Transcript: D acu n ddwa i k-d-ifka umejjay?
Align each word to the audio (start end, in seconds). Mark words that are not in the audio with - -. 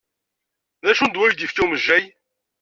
D 0.83 0.87
acu 0.91 1.03
n 1.05 1.09
ddwa 1.09 1.25
i 1.27 1.31
k-d-ifka 1.33 1.61
umejjay? 1.65 2.05